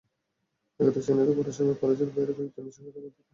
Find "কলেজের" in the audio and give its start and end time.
1.81-2.09